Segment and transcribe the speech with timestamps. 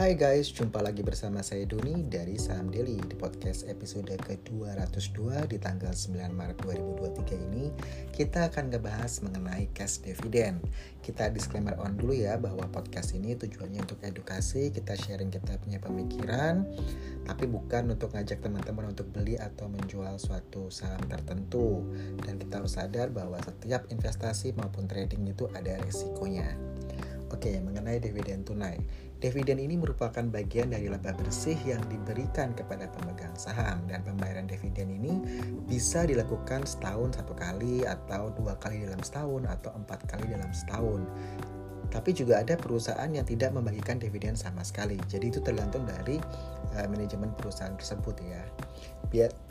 [0.00, 5.60] Hai guys, jumpa lagi bersama saya Doni dari Saham Daily di podcast episode ke-202 di
[5.60, 7.68] tanggal 9 Maret 2023 ini
[8.08, 10.64] kita akan ngebahas mengenai cash dividend.
[11.04, 15.76] Kita disclaimer on dulu ya bahwa podcast ini tujuannya untuk edukasi, kita sharing kita punya
[15.84, 16.64] pemikiran,
[17.28, 21.84] tapi bukan untuk ngajak teman-teman untuk beli atau menjual suatu saham tertentu.
[22.24, 26.56] Dan kita harus sadar bahwa setiap investasi maupun trading itu ada resikonya.
[27.30, 28.80] Oke, mengenai dividen tunai.
[29.20, 34.88] Dividen ini merupakan bagian dari laba bersih yang diberikan kepada pemegang saham dan pembayaran dividen
[34.88, 35.12] ini
[35.68, 41.04] bisa dilakukan setahun satu kali atau dua kali dalam setahun atau empat kali dalam setahun.
[41.92, 44.96] Tapi juga ada perusahaan yang tidak membagikan dividen sama sekali.
[45.04, 46.16] Jadi itu tergantung dari
[46.80, 48.40] uh, manajemen perusahaan tersebut ya.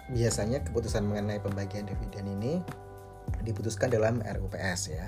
[0.09, 2.57] Biasanya keputusan mengenai pembagian dividen ini
[3.45, 5.05] diputuskan dalam RUPS ya.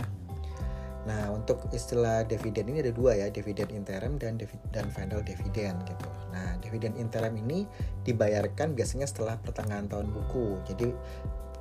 [1.10, 4.38] Nah, untuk istilah dividen ini ada dua ya, dividen interim dan
[4.70, 6.10] dan final dividen gitu.
[6.30, 7.66] Nah, dividen interim ini
[8.06, 10.62] dibayarkan biasanya setelah pertengahan tahun buku.
[10.70, 10.94] Jadi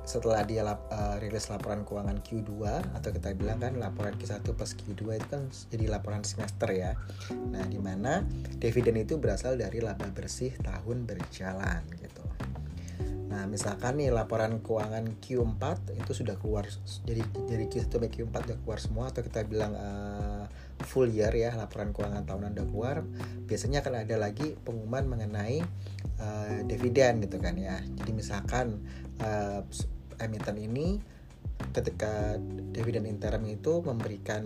[0.01, 2.51] setelah dia lap, uh, rilis laporan keuangan Q2
[2.97, 6.97] atau kita bilang kan laporan Q1 plus Q2 itu kan jadi laporan semester ya.
[7.53, 8.25] Nah, di mana
[8.57, 12.25] dividen itu berasal dari laba bersih tahun berjalan gitu.
[13.41, 16.69] Nah, misalkan nih laporan keuangan Q4 itu sudah keluar
[17.01, 20.45] jadi dari Q1 sampai Q4 sudah keluar semua atau kita bilang uh,
[20.85, 22.95] full year ya, laporan keuangan tahunan sudah keluar,
[23.49, 25.57] biasanya akan ada lagi pengumuman mengenai
[26.21, 27.81] uh, dividen gitu kan ya.
[27.81, 28.77] Jadi misalkan
[29.25, 29.65] uh,
[30.21, 31.01] emiten ini
[31.73, 32.37] ketika
[32.77, 34.45] dividen interim itu memberikan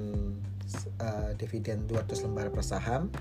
[1.04, 3.12] uh, dividen 200 lembar per saham,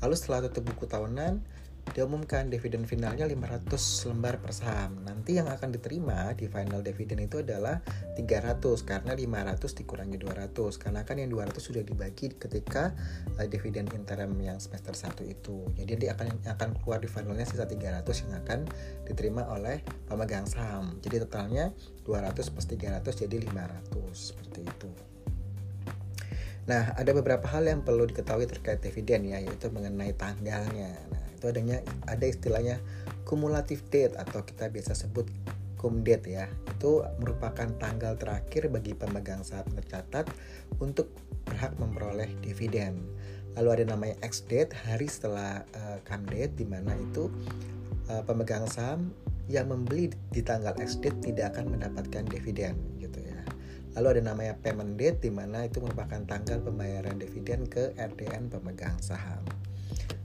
[0.00, 1.44] lalu setelah tutup buku tahunan
[1.92, 5.02] diumumkan dividen finalnya 500 lembar per saham.
[5.04, 7.80] Nanti yang akan diterima di final dividen itu adalah
[8.16, 12.92] 300 karena 500 dikurangi 200 karena kan yang 200 sudah dibagi ketika
[13.36, 15.68] uh, dividen interim yang semester 1 itu.
[15.76, 18.58] Jadi nanti akan akan keluar di finalnya sisa 300 yang akan
[19.04, 20.96] diterima oleh pemegang saham.
[21.04, 21.72] Jadi totalnya
[22.08, 24.90] 200 plus 300 jadi 500 seperti itu.
[26.68, 30.92] Nah, ada beberapa hal yang perlu diketahui terkait dividen ya, yaitu mengenai tanggalnya.
[31.08, 32.76] Nah, itu adanya ada istilahnya
[33.24, 35.24] cumulative date atau kita biasa sebut
[35.78, 40.26] cum date ya itu merupakan tanggal terakhir bagi pemegang saham tercatat
[40.82, 41.06] untuk
[41.46, 43.06] berhak memperoleh dividen
[43.54, 47.30] lalu ada namanya ex date hari setelah uh, cum date di mana itu
[48.10, 49.14] uh, pemegang saham
[49.46, 52.74] yang membeli di tanggal ex date tidak akan mendapatkan dividen
[53.96, 58.98] lalu ada namanya payment date di mana itu merupakan tanggal pembayaran dividen ke RDN pemegang
[59.00, 59.44] saham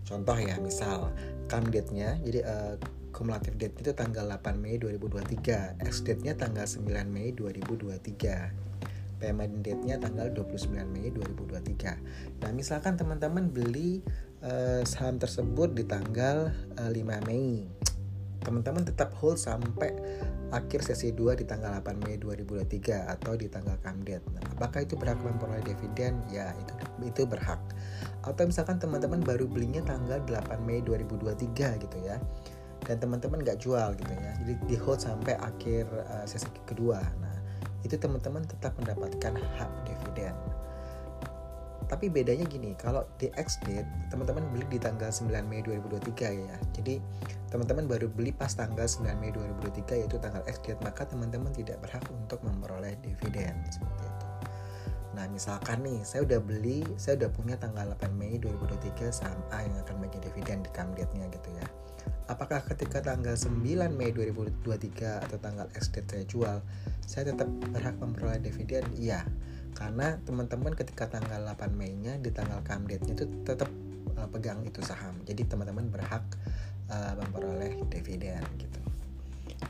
[0.03, 1.15] Contoh ya, misal
[1.47, 2.75] come date-nya, jadi uh,
[3.15, 10.03] cumulative date itu tanggal 8 Mei 2023, ex date-nya tanggal 9 Mei 2023 payment date-nya
[10.03, 12.43] tanggal 29 Mei 2023.
[12.43, 14.03] Nah, misalkan teman-teman beli
[14.43, 17.63] uh, saham tersebut di tanggal uh, eh, 5 Mei.
[18.43, 19.95] Teman-teman tetap hold sampai
[20.53, 24.27] akhir sesi 2 di tanggal 8 Mei 2023 atau di tanggal date.
[24.29, 26.21] Nah, apakah itu berhak memperoleh dividen?
[26.29, 27.59] Ya, itu itu berhak
[28.23, 32.15] atau misalkan teman-teman baru belinya tanggal 8 Mei 2023 gitu ya
[32.83, 37.35] dan teman-teman nggak jual gitu ya jadi di hold sampai akhir uh, sesi kedua nah
[37.83, 40.35] itu teman-teman tetap mendapatkan hak dividen
[41.93, 46.57] tapi bedanya gini kalau di X date teman-teman beli di tanggal 9 Mei 2023 ya
[46.73, 46.97] jadi
[47.53, 51.77] teman-teman baru beli pas tanggal 9 Mei 2023 yaitu tanggal X date maka teman-teman tidak
[51.85, 54.27] berhak untuk memperoleh dividen seperti itu
[55.13, 59.61] Nah misalkan nih saya udah beli, saya udah punya tanggal 8 Mei 2023 saham A
[59.61, 61.65] yang akan bagi dividen di date-nya gitu ya.
[62.25, 63.61] Apakah ketika tanggal 9
[63.93, 66.57] Mei 2023 atau tanggal X date saya jual,
[67.05, 68.89] saya tetap berhak memperoleh dividen?
[68.97, 69.21] Iya,
[69.73, 73.69] karena teman-teman ketika tanggal 8 Mei-nya di tanggal date-nya itu tetap
[74.17, 75.17] uh, pegang itu saham.
[75.25, 76.23] Jadi teman-teman berhak
[76.89, 78.79] uh, memperoleh dividen gitu.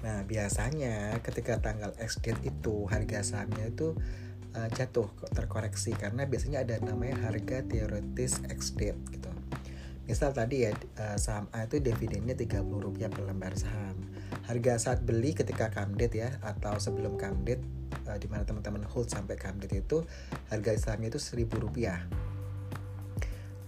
[0.03, 3.95] Nah biasanya ketika tanggal X date itu harga sahamnya itu
[4.57, 9.29] uh, jatuh terkoreksi karena biasanya ada namanya harga teoritis ex date gitu.
[10.03, 13.95] Misal tadi ya uh, saham A itu dividennya 30 rupiah per lembar saham.
[14.43, 17.15] Harga saat beli ketika date ya atau sebelum
[17.47, 17.63] date
[18.13, 20.05] uh, di mana teman-teman hold sampai date itu
[20.53, 22.05] harga sahamnya itu 1000 rupiah.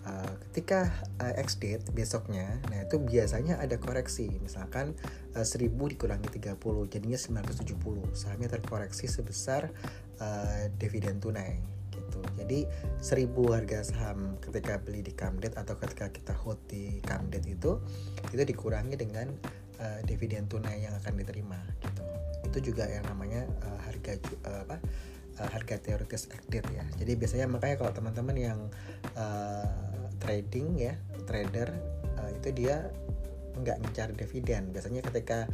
[0.06, 4.30] Uh, ketika uh, X date besoknya, nah itu biasanya ada koreksi.
[4.38, 4.94] Misalkan
[5.34, 6.62] uh, 1000 dikurangi 30
[6.94, 8.14] jadinya 970.
[8.14, 9.74] Sahamnya terkoreksi sebesar
[10.22, 11.58] uh, dividen tunai
[11.90, 12.22] gitu.
[12.38, 12.70] Jadi
[13.02, 17.82] 1000 harga saham ketika beli di Kamdet atau ketika kita hold di Kamdet itu
[18.30, 19.32] itu dikurangi dengan
[19.82, 22.04] uh, dividen tunai yang akan diterima gitu.
[22.56, 24.16] Itu juga yang namanya uh, harga
[24.48, 24.80] uh, apa?
[25.36, 26.88] Uh, harga teoritis exit ya.
[26.96, 28.60] Jadi biasanya makanya kalau teman-teman yang
[29.20, 29.68] uh,
[30.24, 30.96] trading ya,
[31.28, 31.76] trader
[32.46, 32.90] itu dia
[33.58, 35.48] nggak ngincar dividen biasanya ketika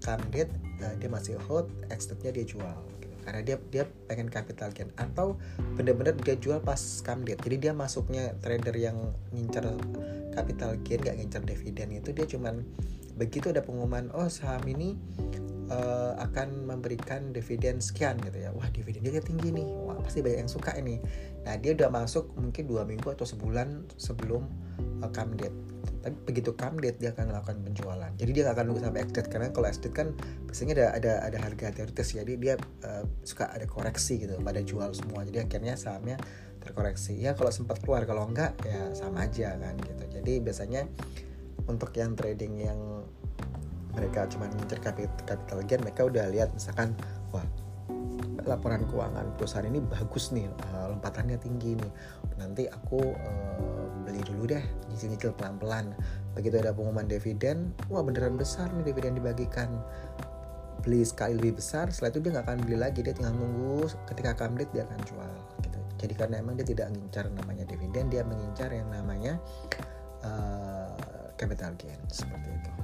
[0.00, 3.14] come uh, dia masih hold exitnya dia jual gitu.
[3.26, 5.36] karena dia dia pengen capital gain atau
[5.76, 8.96] bener-bener dia jual pas come jadi dia masuknya trader yang
[9.34, 9.66] ngincar
[10.32, 12.62] capital gain nggak ngincar dividen itu dia cuman
[13.18, 14.96] begitu ada pengumuman oh saham ini
[15.70, 18.50] uh, akan memberikan dividen sekian gitu ya.
[18.52, 19.66] Wah dividen dia tinggi nih.
[19.86, 20.98] Wah pasti banyak yang suka ini.
[21.46, 24.44] Nah dia udah masuk mungkin dua minggu atau sebulan sebelum
[25.00, 25.54] uh, come date.
[26.00, 28.10] Tapi begitu come date dia akan melakukan penjualan.
[28.18, 30.12] Jadi dia gak akan nunggu sampai exit karena kalau exit kan
[30.44, 34.90] biasanya ada ada ada harga teoritis jadi dia uh, suka ada koreksi gitu pada jual
[34.92, 35.22] semua.
[35.24, 36.18] Jadi akhirnya sahamnya
[36.60, 37.16] terkoreksi.
[37.16, 40.04] Ya kalau sempat keluar kalau enggak ya sama aja kan gitu.
[40.20, 40.84] Jadi biasanya
[41.68, 42.80] untuk yang trading yang
[43.94, 46.94] mereka cuma ngincer capital gain mereka udah lihat misalkan
[47.34, 47.44] wah
[48.48, 51.92] laporan keuangan perusahaan ini bagus nih uh, lompatannya tinggi nih.
[52.40, 55.92] Nanti aku uh, beli dulu deh nyicil-nyicil pelan-pelan.
[56.36, 59.68] Begitu ada pengumuman dividen wah beneran besar nih dividen dibagikan.
[60.80, 64.32] Beli sekali lebih besar setelah itu dia nggak akan beli lagi dia tinggal nunggu ketika
[64.32, 65.80] come dia akan jual gitu.
[66.00, 69.36] Jadi karena emang dia tidak mengincar namanya dividen dia mengincar yang namanya
[70.24, 70.96] uh,
[71.36, 72.79] capital gain seperti itu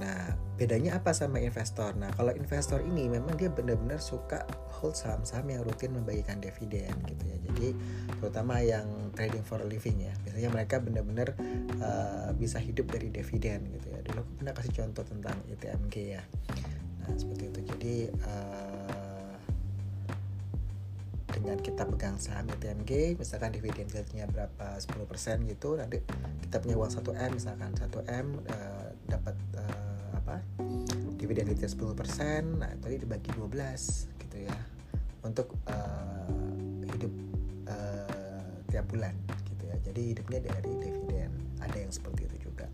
[0.00, 1.92] Nah, bedanya apa sama investor?
[1.92, 4.48] Nah, kalau investor ini memang dia benar-benar suka
[4.80, 7.36] hold saham-saham yang rutin membagikan dividen gitu ya.
[7.52, 7.68] Jadi,
[8.16, 10.16] terutama yang trading for a living ya.
[10.24, 11.36] Biasanya mereka benar-benar
[11.84, 14.00] uh, bisa hidup dari dividen gitu ya.
[14.00, 16.22] Dulu aku pernah kasih contoh tentang ITMG ya.
[17.04, 17.60] Nah, seperti itu.
[17.76, 18.90] Jadi, uh,
[21.40, 26.04] dengan kita pegang saham ITMG misalkan dividen yieldnya berapa 10% gitu nanti
[26.44, 29.34] kita punya uang 1M misalkan 1M uh, dapat
[31.30, 34.58] dividen kita 10% nah tadi dibagi 12 gitu ya
[35.22, 36.26] untuk uh,
[36.90, 37.12] hidup
[37.70, 39.14] uh, tiap bulan
[39.46, 39.76] gitu ya.
[39.86, 41.30] Jadi hidupnya dari dividen
[41.62, 42.66] ada yang seperti itu juga.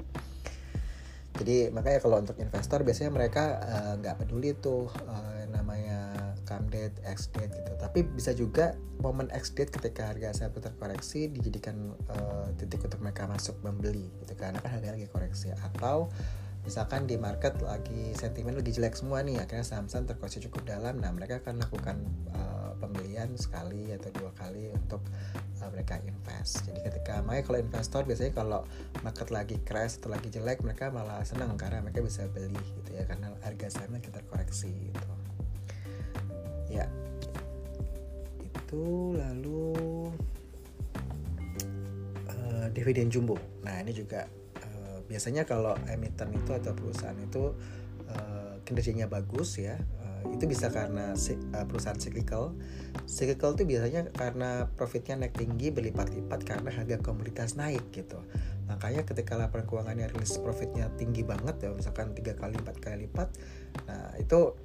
[1.36, 6.64] Jadi makanya kalau untuk investor biasanya mereka eh, nggak uh, peduli tuh uh, namanya come
[6.72, 7.76] date, ex date gitu.
[7.76, 8.72] Tapi bisa juga
[9.04, 14.32] momen ex date ketika harga saham terkoreksi dijadikan uh, titik untuk mereka masuk membeli gitu
[14.32, 15.52] karena kan harga lagi koreksi.
[15.52, 16.08] Atau
[16.66, 20.98] misalkan di market lagi sentimen lagi jelek semua nih akhirnya saham-saham terkoreksi cukup dalam.
[20.98, 22.02] Nah mereka akan lakukan
[22.34, 24.98] uh, pembelian sekali atau dua kali untuk
[25.62, 26.66] uh, mereka invest.
[26.66, 28.60] Jadi ketika makanya kalau investor biasanya kalau
[29.06, 33.06] market lagi crash atau lagi jelek mereka malah senang karena mereka bisa beli gitu ya
[33.06, 35.08] karena harga sahamnya kita terkoreksi gitu.
[36.66, 36.90] Ya.
[38.42, 39.70] Itu lalu
[42.26, 43.38] uh, dividen jumbo.
[43.62, 44.26] Nah ini juga
[45.06, 47.54] biasanya kalau emiten itu atau perusahaan itu
[48.10, 52.54] uh, kinerjanya bagus ya uh, itu bisa karena uh, perusahaan cyclical.
[53.06, 58.18] Cyclical itu biasanya karena profitnya naik tinggi berlipat-lipat karena harga komoditas naik gitu.
[58.66, 63.30] Makanya ketika laporan keuangannya rilis profitnya tinggi banget ya misalkan tiga kali empat kali lipat
[63.86, 64.56] nah itu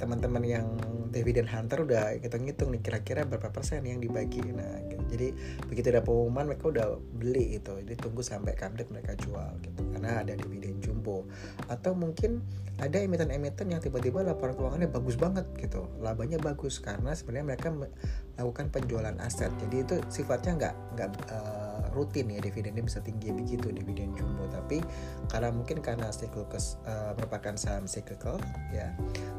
[0.00, 0.66] teman-teman yang
[1.12, 4.40] dividen hunter udah ngitung-ngitung nih kira-kira berapa persen yang dibagi.
[4.48, 4.99] Nah gitu.
[5.10, 5.34] Jadi
[5.66, 6.86] begitu ada pengumuman mereka udah
[7.18, 9.82] beli itu jadi tunggu sampai kamdet mereka jual gitu.
[9.92, 11.26] Karena ada dividen jumbo.
[11.66, 12.40] Atau mungkin
[12.80, 15.90] ada emiten-emiten yang tiba-tiba laporan keuangannya bagus banget gitu.
[16.00, 19.52] Labanya bagus karena sebenarnya mereka melakukan penjualan aset.
[19.66, 24.46] Jadi itu sifatnya nggak nggak uh, rutin ya dividennya bisa tinggi begitu dividen jumbo.
[24.50, 24.82] Tapi
[25.28, 28.38] karena mungkin karena cyclicus uh, merupakan saham cyclical
[28.70, 28.94] ya.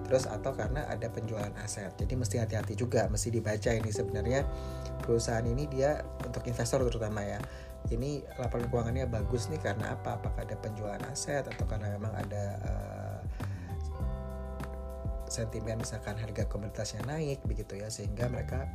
[0.07, 1.91] Terus atau karena ada penjualan aset.
[1.95, 4.43] Jadi mesti hati-hati juga mesti dibaca ini sebenarnya.
[5.01, 7.39] Perusahaan ini dia untuk investor terutama ya.
[7.89, 10.21] Ini laporan keuangannya bagus nih karena apa?
[10.21, 13.19] Apakah ada penjualan aset atau karena memang ada uh,
[15.31, 18.67] sentimen misalkan harga komoditasnya naik begitu ya sehingga mereka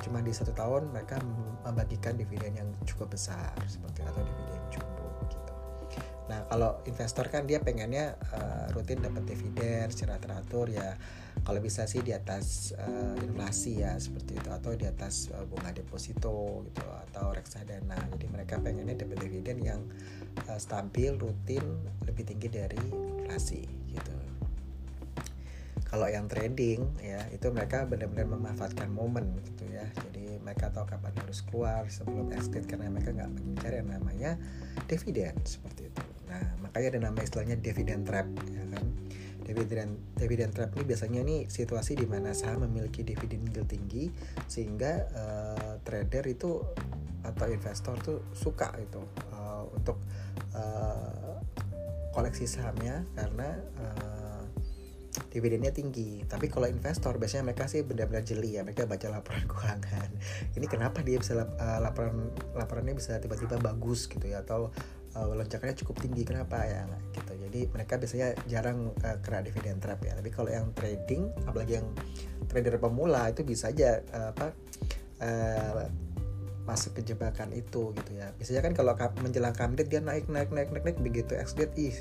[0.00, 1.20] cuma di satu tahun mereka
[1.66, 5.52] membagikan dividen yang cukup besar seperti atau dividen jumbo gitu.
[6.28, 10.96] Nah kalau investor kan dia pengennya uh, rutin dapat dividen secara teratur ya
[11.46, 15.70] kalau bisa sih di atas uh, inflasi ya seperti itu atau di atas uh, bunga
[15.70, 17.98] deposito gitu atau reksadana.
[18.18, 19.80] Jadi mereka pengennya dapat dividen yang
[20.50, 21.62] uh, stabil, rutin,
[22.04, 22.82] lebih tinggi dari
[23.22, 23.77] inflasi
[25.88, 29.88] kalau yang trading ya itu mereka benar-benar memanfaatkan momen gitu ya.
[30.08, 34.30] Jadi mereka tahu kapan harus keluar sebelum exit karena mereka nggak mengincar yang namanya
[34.84, 36.04] dividen seperti itu.
[36.28, 38.84] Nah makanya ada nama istilahnya dividen trap ya kan?
[39.48, 44.12] Dividen dividen trap ini biasanya nih situasi di mana saham memiliki dividen yield tinggi
[44.44, 46.60] sehingga uh, trader itu
[47.24, 49.00] atau investor tuh suka itu
[49.32, 49.96] uh, untuk
[50.52, 51.40] uh,
[52.12, 54.17] koleksi sahamnya karena uh,
[55.32, 56.22] dividennya tinggi.
[56.24, 60.10] Tapi kalau investor biasanya mereka sih benar-benar jeli ya, mereka baca laporan keuangan.
[60.54, 64.70] Ini kenapa dia bisa uh, laporan laporannya bisa tiba-tiba bagus gitu ya atau
[65.16, 66.84] uh, lonjakannya cukup tinggi kenapa ya
[67.14, 67.32] gitu.
[67.48, 70.12] Jadi mereka biasanya jarang uh, kena dividen trap ya.
[70.18, 71.88] Tapi kalau yang trading apalagi yang
[72.48, 74.46] trader pemula itu bisa aja uh, apa
[75.22, 75.88] uh,
[76.68, 78.28] masuk ke jebakan itu gitu ya.
[78.36, 78.92] Biasanya kan kalau
[79.24, 81.96] menjelang kamdit dia naik naik naik naik naik begitu exit ih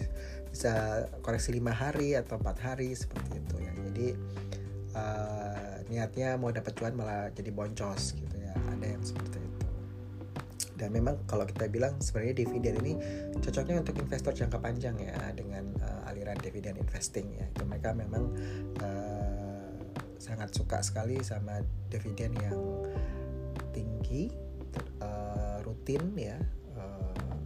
[0.52, 3.72] bisa koreksi lima hari atau empat hari seperti itu ya.
[3.88, 4.08] Jadi
[4.92, 8.52] uh, niatnya mau dapat cuan malah jadi boncos gitu ya.
[8.76, 9.68] Ada yang seperti itu.
[10.78, 12.94] Dan memang kalau kita bilang sebenarnya dividen ini
[13.40, 17.48] cocoknya untuk investor jangka panjang ya dengan uh, aliran dividen investing ya.
[17.56, 18.36] Itu mereka memang
[18.84, 19.72] uh,
[20.20, 22.60] sangat suka sekali sama dividen yang
[23.72, 24.47] tinggi
[25.02, 26.38] uh, rutin ya.
[26.78, 27.38] Uh,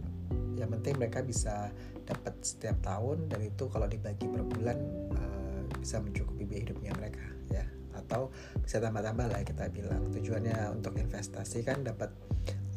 [0.56, 1.72] yang penting mereka bisa
[2.06, 4.78] dapat setiap tahun dan itu kalau dibagi per bulan
[5.16, 7.64] uh, bisa mencukupi biaya hidupnya mereka ya.
[7.92, 10.08] Atau bisa tambah-tambah lah kita bilang.
[10.12, 12.12] Tujuannya untuk investasi kan dapat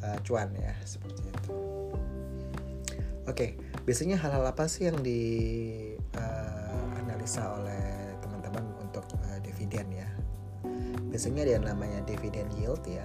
[0.03, 1.51] uh, cuan ya seperti itu.
[3.25, 5.21] Oke biasanya hal-hal apa sih yang di
[6.17, 6.53] uh,
[7.25, 10.09] oleh teman-teman untuk uh, dividen ya?
[11.09, 13.01] Biasanya ada yang namanya dividen yield ya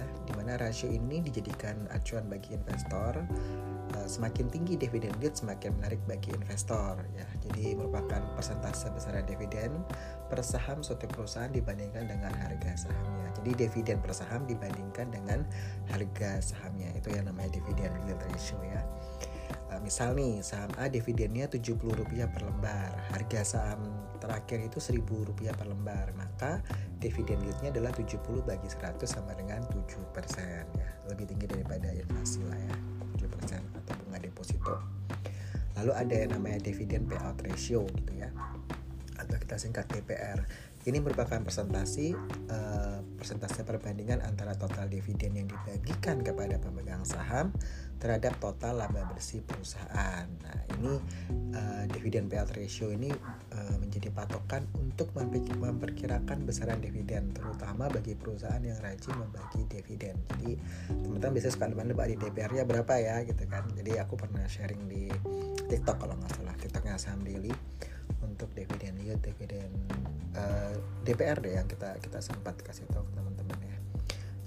[0.51, 3.23] mana rasio ini dijadikan acuan bagi investor.
[3.95, 7.23] Uh, semakin tinggi dividen yield semakin menarik bagi investor ya.
[7.47, 9.79] Jadi merupakan persentase besaran dividen
[10.27, 13.31] per saham suatu perusahaan dibandingkan dengan harga sahamnya.
[13.39, 15.47] Jadi dividen per saham dibandingkan dengan
[15.87, 16.91] harga sahamnya.
[16.99, 18.83] Itu yang namanya dividen yield ratio ya.
[19.71, 23.79] Uh, misal nih saham A dividennya Rp70 per lembar, harga saham
[24.19, 26.59] terakhir itu Rp1000 per lembar, maka
[26.99, 30.63] dividen yieldnya adalah 70 bagi 100 sama dengan 7 persen ya.
[31.07, 32.75] Lebih tinggi daripada inflasi lah ya
[33.15, 34.75] 7 persen atau bunga deposito.
[35.79, 38.29] Lalu ada yang namanya dividen payout ratio gitu ya.
[39.17, 40.43] Atau kita singkat DPR
[40.89, 42.17] ini merupakan presentasi
[42.49, 47.53] uh, persentase perbandingan antara total dividen yang dibagikan kepada pemegang saham
[48.01, 50.25] terhadap total laba bersih perusahaan.
[50.25, 50.97] Nah, ini
[51.53, 53.13] uh, dividen payout ratio ini
[53.53, 60.17] uh, menjadi patokan untuk memperkirakan besaran dividen terutama bagi perusahaan yang rajin membagi dividen.
[60.33, 60.57] Jadi,
[60.89, 63.69] teman-teman bisa suka nebak di DPR-nya berapa ya gitu kan.
[63.77, 65.05] Jadi, aku pernah sharing di
[65.69, 67.53] TikTok kalau nggak salah, TikToknya Saham Daily
[68.41, 69.69] untuk dividen yield, dividen
[70.33, 70.73] uh,
[71.05, 73.77] DPR deh yang kita kita sempat kasih tahu ke teman-teman ya.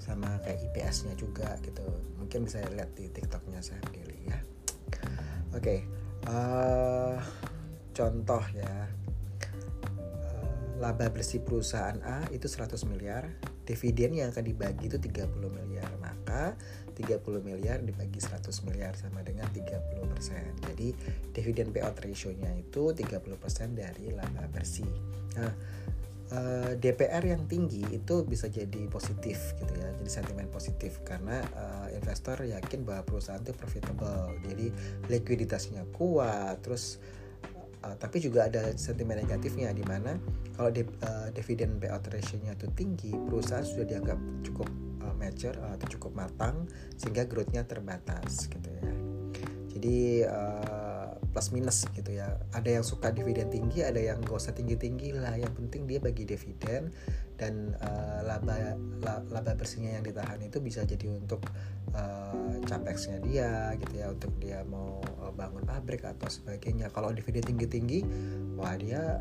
[0.03, 1.87] Sama kayak IPS-nya juga gitu.
[2.19, 4.39] Mungkin bisa lihat di TikToknya saya sendiri ya.
[5.55, 5.79] Oke okay.
[6.27, 7.17] uh, eh,
[7.95, 8.91] contoh ya.
[10.27, 13.31] Uh, laba bersih perusahaan A itu 100 miliar
[13.63, 15.87] dividen yang akan dibagi itu 30 miliar.
[16.03, 16.59] Maka
[16.95, 20.55] 30 miliar dibagi 100 miliar sama dengan 30 persen.
[20.63, 20.95] Jadi
[21.35, 24.89] dividen payout ratio-nya itu 30 persen dari laba bersih.
[25.37, 25.53] Nah
[26.31, 31.89] eh, DPR yang tinggi itu bisa jadi positif gitu ya jadi sentimen positif karena uh,
[31.93, 34.33] investor yakin bahwa perusahaan itu profitable.
[34.47, 34.71] Jadi
[35.11, 37.03] likuiditasnya kuat terus
[37.85, 40.17] uh, tapi juga ada sentimen negatifnya di mana
[40.57, 44.69] kalau di, uh, dividen payout ratio-nya itu tinggi perusahaan sudah dianggap cukup
[45.05, 46.64] uh, mature atau cukup matang
[46.97, 48.93] sehingga growth-nya terbatas gitu ya.
[49.75, 50.84] Jadi uh,
[51.35, 52.38] plus minus gitu ya.
[52.55, 55.35] Ada yang suka dividen tinggi ada yang gak usah tinggi tinggi lah.
[55.35, 56.95] Yang penting dia bagi dividen
[57.35, 61.43] dan uh, laba la, laba bersihnya yang ditahan itu bisa jadi untuk
[61.91, 66.95] uh, capexnya dia gitu ya untuk dia mau uh, bangun pabrik atau sebagainya.
[66.95, 67.99] Kalau dividen tinggi tinggi
[68.55, 69.19] wah dia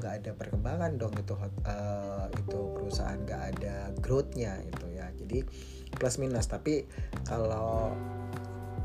[0.00, 5.12] nggak uh, ada perkembangan dong itu uh, itu perusahaan nggak ada growthnya itu ya.
[5.12, 5.44] Jadi
[5.92, 6.48] plus minus.
[6.48, 6.88] Tapi
[7.28, 7.92] kalau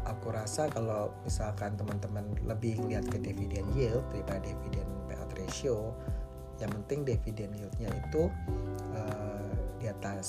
[0.10, 5.94] aku rasa kalau misalkan teman-teman lebih lihat ke dividen yield daripada dividen payout ratio
[6.60, 8.28] yang penting dividen yieldnya itu
[8.92, 10.28] uh, di atas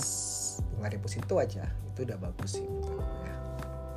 [0.71, 1.67] bunga deposito aja.
[1.91, 3.37] Itu udah bagus sih menurut aku ya.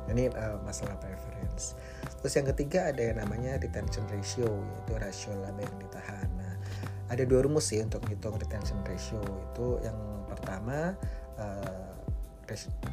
[0.04, 1.78] Ini uh, masalah preference.
[2.20, 6.28] Terus yang ketiga ada yang namanya retention ratio yaitu rasio laba yang ditahan.
[6.36, 6.54] Nah
[7.08, 9.22] ada dua rumus sih untuk menghitung retention ratio.
[9.22, 10.98] Itu yang pertama
[11.38, 11.92] uh,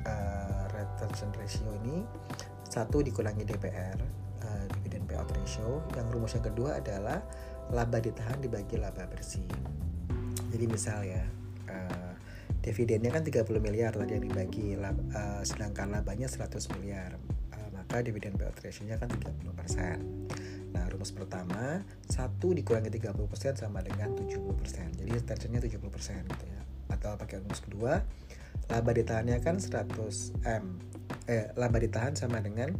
[0.06, 2.06] uh, retention ratio ini
[2.72, 7.20] satu dikurangi DPR uh, eh, dividen payout ratio yang rumus yang kedua adalah
[7.76, 9.44] laba ditahan dibagi laba bersih
[10.56, 11.24] jadi misal ya
[11.68, 12.16] uh,
[12.64, 16.48] dividennya kan 30 miliar tadi yang dibagi lab, uh, sedangkan labanya 100
[16.80, 17.20] miliar
[17.52, 20.00] uh, maka dividen payout ratio-nya kan 30 persen
[20.72, 25.04] Nah, rumus pertama, satu dikurangi 30% sama dengan 70%.
[25.04, 26.62] Jadi retentionnya 70% gitu ya.
[26.96, 28.00] Atau pakai rumus kedua,
[28.72, 30.80] laba ditahannya kan 100 m
[31.32, 32.76] eh laba ditahan sama dengan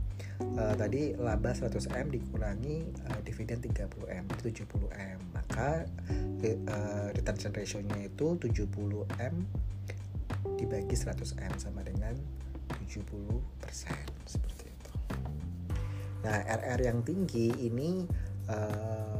[0.60, 5.88] uh, tadi laba 100 m dikurangi uh, dividen 30 m 70 m maka
[6.68, 8.68] uh, retention ratio-nya itu 70
[9.24, 9.36] m
[10.60, 12.12] dibagi 100 m sama dengan
[12.92, 13.08] 70
[13.64, 14.94] persen seperti itu.
[16.28, 18.04] Nah RR yang tinggi ini
[18.52, 19.11] uh,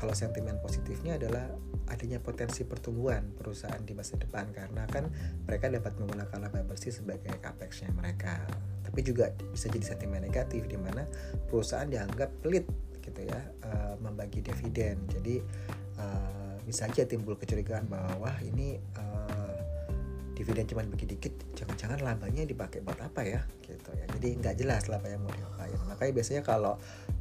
[0.00, 1.44] kalau sentimen positifnya adalah
[1.92, 5.12] adanya potensi pertumbuhan perusahaan di masa depan karena kan
[5.44, 8.40] mereka dapat menggunakan laba bersih sebagai capex-nya mereka.
[8.80, 11.04] Tapi juga bisa jadi sentimen negatif di mana
[11.52, 12.64] perusahaan dianggap pelit
[13.04, 15.04] gitu ya uh, membagi dividen.
[15.12, 15.44] Jadi
[16.00, 19.56] uh, bisa aja timbul kecurigaan bahwa ini uh,
[20.32, 24.08] dividen cuma bagi dikit, jangan-jangan labanya dipakai buat apa ya gitu ya.
[24.16, 25.76] Jadi nggak jelas laba yang mau diapain.
[25.92, 26.80] Makanya biasanya kalau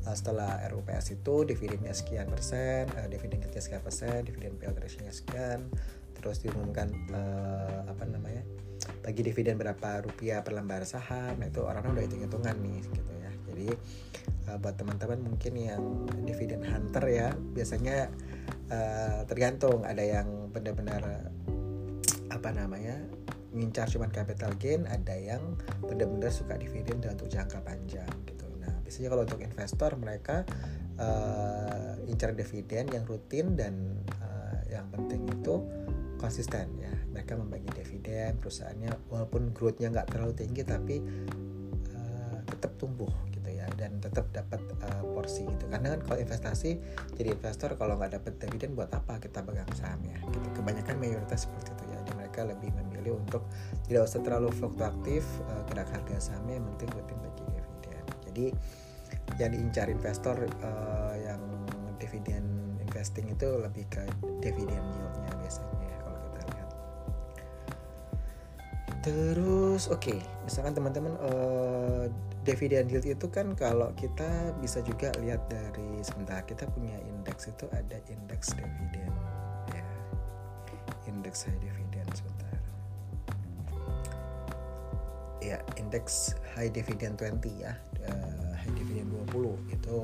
[0.09, 5.13] uh, setelah RUPS itu dividennya sekian persen, uh, dividen kerja sekian persen, dividen payout ratio-nya
[5.13, 5.69] sekian,
[6.17, 8.41] terus diumumkan uh, apa namanya
[9.05, 13.31] bagi dividen berapa rupiah per lembar saham, nah itu orang-orang udah hitung-hitungan nih gitu ya.
[13.53, 13.67] Jadi
[14.49, 15.83] uh, buat teman-teman mungkin yang
[16.25, 18.09] dividen hunter ya, biasanya
[18.73, 21.29] uh, tergantung ada yang benar-benar
[22.29, 22.97] apa namanya
[23.49, 25.41] ngincar cuman capital gain ada yang
[25.81, 28.48] benar-benar suka dividen untuk jangka panjang gitu
[28.89, 30.41] biasanya kalau untuk investor mereka
[30.97, 35.61] uh, incar dividen yang rutin dan uh, yang penting itu
[36.17, 36.89] konsisten ya.
[37.13, 41.05] Mereka membagi dividen perusahaannya walaupun growthnya nggak terlalu tinggi tapi
[41.93, 45.69] uh, tetap tumbuh gitu ya dan tetap dapat uh, porsi gitu.
[45.69, 46.81] Karena kan kalau investasi
[47.13, 50.17] jadi investor kalau nggak dapat dividen buat apa kita pegang saham ya?
[50.33, 50.49] Gitu.
[50.57, 53.45] Kebanyakan mayoritas seperti itu ya jadi mereka lebih memilih untuk
[53.85, 57.28] tidak usah terlalu fluktuatif uh, gerak harga sahamnya yang penting rutin
[58.39, 61.41] jadi yang diincar investor uh, yang
[61.99, 62.43] dividen
[62.87, 64.01] investing itu lebih ke
[64.41, 66.69] dividen yieldnya biasanya ya, kalau kita lihat.
[69.05, 72.05] Terus oke, okay, misalkan teman-teman uh,
[72.47, 77.69] dividen yield itu kan kalau kita bisa juga lihat dari sebentar kita punya indeks itu
[77.69, 79.11] ada indeks dividen
[79.69, 79.85] ya.
[81.05, 82.57] Indeks high dividend sebentar.
[85.39, 87.77] Ya, indeks high dividend 20 ya.
[88.09, 89.97] Uh, dividen 20 itu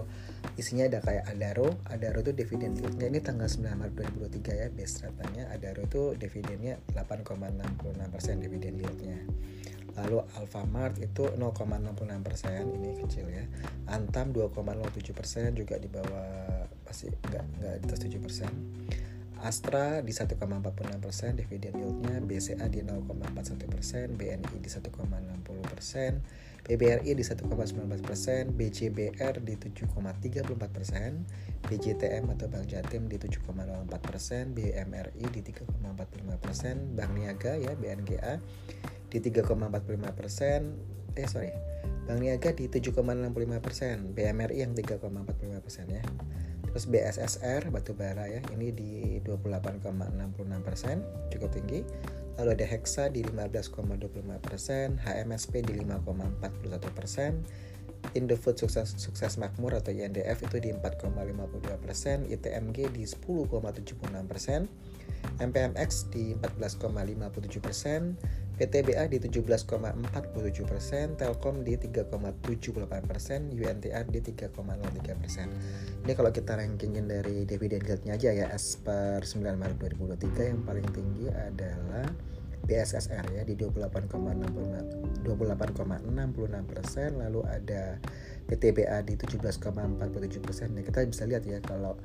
[0.55, 1.75] isinya ada kayak Adaro.
[1.89, 2.77] Adaro itu dividen.
[2.77, 9.19] Yieldnya ini tanggal 9 Maret 2023 ya base ratanya Adaro itu dividennya 8,66% dividen yieldnya.
[9.95, 13.45] Lalu Alfamart itu 0,66% ini kecil ya.
[13.87, 19.04] Antam 2,07% juga di bawah masih nggak nggak atas 7%
[19.45, 20.41] Astra di 1,46
[20.97, 26.25] persen dividen yieldnya, BCA di 0,41 persen, BNI di 1,60 persen,
[26.65, 31.29] PBRI di 1,19 persen, BCBR di 7,34 persen,
[31.61, 38.41] BJTM atau Bank Jatim di 7,04 persen, BMRI di 3,45 persen, Bank Niaga ya BNGA
[39.13, 40.73] di 3,45 persen,
[41.13, 41.53] eh sorry,
[42.09, 46.01] Bank Niaga di 7,65 persen, BMRI yang 3,45 persen ya.
[46.75, 50.99] Terus BSSR batubara ya, ini di 28,66 persen,
[51.31, 51.87] cukup tinggi.
[52.35, 54.11] Lalu ada Hexa di 15,25
[54.43, 57.47] persen, HMSP di 5,41 persen,
[58.11, 63.55] Indofood Sukses, Sukses Makmur atau INDF itu di 4,52 persen, ITMG di 10,76
[64.27, 64.67] persen,
[65.39, 68.19] MPMX di 14,57 persen,
[68.55, 75.51] PTBA di 17,47 persen, Telkom di 3,78 persen, UNTR di 3,03 persen.
[76.07, 80.63] Ini kalau kita rankingin dari dividen yieldnya aja ya, as per 9 Maret 2023 yang
[80.63, 82.07] paling tinggi adalah
[82.65, 84.41] BSSR ya di 28,66
[86.65, 88.01] persen, lalu ada
[88.49, 90.73] PTBA di 17,47 persen.
[90.73, 91.99] Nah, kita bisa lihat ya kalau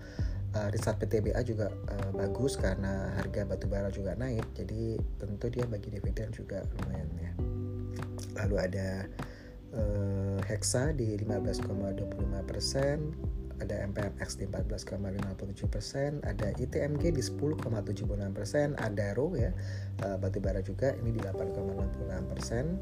[0.54, 5.90] uh, riset PTBA juga uh, bagus karena harga batubara juga naik jadi tentu dia bagi
[5.92, 7.32] dividen juga lumayan ya.
[8.44, 8.88] Lalu ada
[9.74, 13.12] uh, Hexa di 15,25 persen
[13.60, 19.52] ada MPMX di 14,57 persen, ada ITMG di 10,76 persen, ada RO ya
[20.00, 22.80] uh, batubara juga ini di 8,66 persen,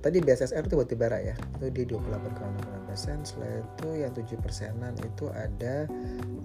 [0.00, 5.26] tadi BSSR itu batubara ya itu di 28,6 persen setelah itu yang 7 persenan itu
[5.30, 5.86] ada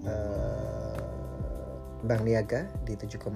[0.06, 1.06] uh,
[2.06, 3.26] Bank Niaga di 7,65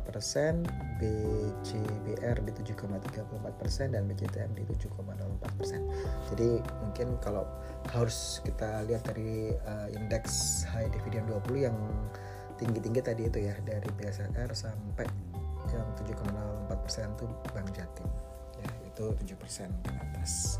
[0.00, 0.64] persen,
[0.96, 5.84] BCBR di 7,34 persen, dan BCTM di 7,04 persen.
[6.32, 7.44] Jadi mungkin kalau
[7.92, 11.76] harus kita lihat dari uh, indeks high dividend 20 yang
[12.56, 15.04] tinggi-tinggi tadi itu ya dari BSR sampai
[15.74, 18.08] yang 7,04 persen itu Bank Jatim
[18.96, 20.56] itu 7% ke atas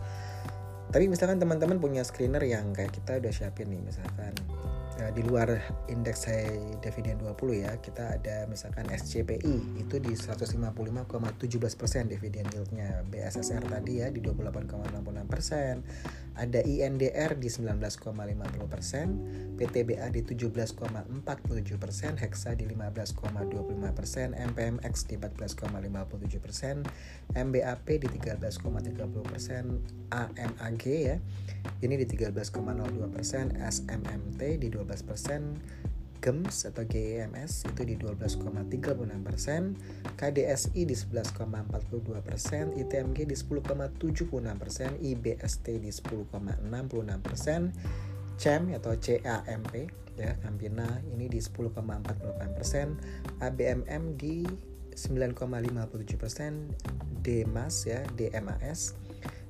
[0.90, 4.32] tapi misalkan teman-teman punya screener yang kayak kita udah siapin nih misalkan
[5.00, 11.80] uh, di luar indeks high dividen 20 ya kita ada misalkan SCPI itu di 155,17
[11.80, 13.04] persen dividen yieldnya.
[13.08, 15.74] BSSR tadi ya di 28,66 persen.
[16.36, 19.06] Ada INDR di 19,50 persen
[19.56, 20.76] PTBA di 17,47
[21.80, 26.84] persen Hexa di 15,25 persen MPMX di 14,57 persen
[27.32, 29.80] MBAP di 13,30 persen
[30.12, 31.16] AMAG ya
[31.80, 35.60] ini di 13,02 persen SMMT di 12 persen
[36.26, 38.66] GEMS atau GEMS itu di 12,36
[39.22, 39.78] persen,
[40.18, 47.70] KDSI di 11,42 persen, ITMG di 10,76 persen, IBST di 10,66 persen,
[48.36, 49.72] CEM atau CAMP
[50.16, 52.96] ya Campina ini di 10,48 persen,
[53.44, 54.42] ABMM di
[54.96, 56.72] 9,57 persen,
[57.20, 58.96] DMAS ya DMAS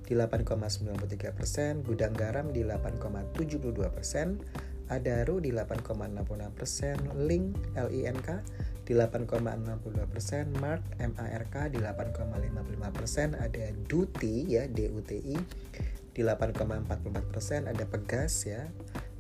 [0.07, 4.38] di 8,93 persen, gudang garam di 8,72 persen,
[4.87, 6.96] Adaru di 8,66 persen,
[7.27, 8.27] Link LINK
[8.87, 15.35] di 8,62 persen, Mark MARK di 8,55 persen, ada Duti ya DUTI
[16.14, 18.70] di 8,44 persen, ada Pegas ya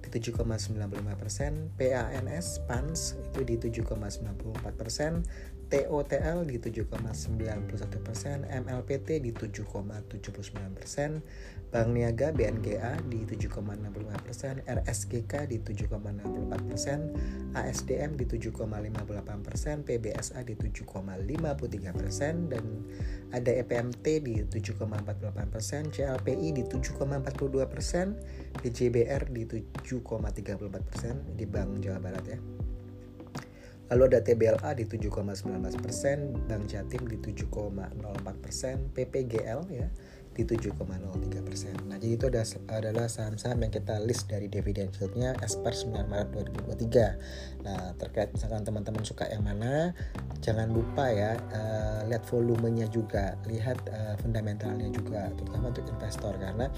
[0.06, 5.26] di 7,95 persen, PANS PANS itu di 7,94 persen,
[5.66, 11.18] TOTL di 7,91 persen, MLPT di 7,79 persen,
[11.74, 16.98] Bank Niaga BNGA di 7,65 persen, RSGK di 7,64 persen,
[17.58, 22.64] ASDM di 7,58 persen, PBSA di 7,53 persen, dan
[23.34, 28.14] ada EPMT di 7,48 persen, CLPI di 7,42 persen,
[28.62, 32.38] DJBR di 7,34 persen di Bank Jawa Barat ya.
[33.86, 39.88] Lalu ada TBLA di 7,19 persen, Bank Jatim di 7,04 persen, PPGL ya
[40.36, 41.72] di 7,03 persen.
[41.88, 42.28] Nah jadi itu
[42.68, 46.28] adalah saham-saham yang kita list dari dividen yieldnya as per 9 Maret
[46.76, 47.64] 2023.
[47.64, 49.96] Nah terkait misalkan teman-teman suka yang mana,
[50.44, 56.68] jangan lupa ya uh, lihat volumenya juga, lihat uh, fundamentalnya juga, terutama untuk investor karena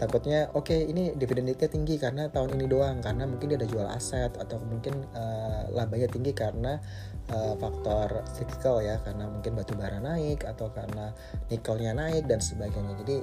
[0.00, 3.68] takutnya oke okay, ini dividen yieldnya tinggi karena tahun ini doang karena mungkin dia ada
[3.68, 6.80] jual aset atau mungkin uh, labanya tinggi karena
[7.28, 11.12] uh, faktor cyclical ya karena mungkin batu bara naik atau karena
[11.52, 12.96] nikelnya naik dan sebagainya.
[13.04, 13.16] Jadi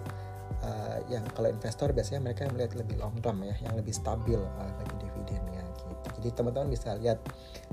[0.62, 4.72] uh, yang kalau investor biasanya mereka melihat lebih long term ya yang lebih stabil uh,
[4.78, 5.86] bagi dividennya gitu.
[6.22, 7.18] Jadi teman-teman bisa lihat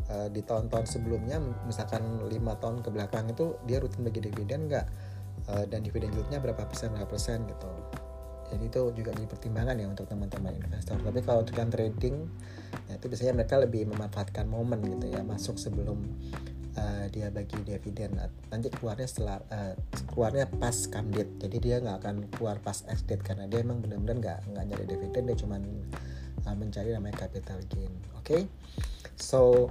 [0.08, 4.88] uh, di tahun-tahun sebelumnya misalkan lima tahun ke belakang itu dia rutin bagi dividen nggak?
[5.44, 7.68] Dan dividen yieldnya berapa persen berapa persen gitu
[8.54, 10.96] jadi itu juga jadi pertimbangan ya untuk teman-teman investor.
[11.02, 12.16] Tapi kalau untuk yang trading
[12.86, 15.98] ya itu biasanya mereka lebih memanfaatkan momen gitu ya masuk sebelum
[16.78, 18.14] uh, dia bagi dividen.
[18.50, 19.74] Nanti keluarnya setelah uh,
[20.14, 24.38] keluarnya pas come jadi dia nggak akan keluar pas ex karena dia emang benar-benar nggak
[24.54, 25.56] nggak nyari dividen dia cuma
[26.46, 27.92] uh, mencari namanya capital gain.
[28.14, 28.22] Oke?
[28.22, 28.42] Okay?
[29.18, 29.70] so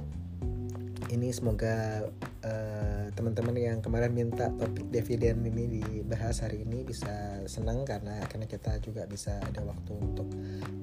[1.11, 2.07] ini semoga
[2.43, 8.45] uh, teman-teman yang kemarin minta topik dividen ini dibahas hari ini bisa senang karena karena
[8.47, 10.29] kita juga bisa ada waktu untuk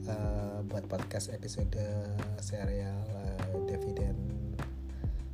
[0.09, 1.77] uh, buat podcast episode
[2.41, 4.17] serial uh, dividen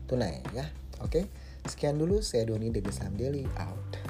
[0.07, 0.67] tunai ya
[1.03, 1.25] oke okay?
[1.67, 4.06] sekian dulu saya Doni dari Sam Daily out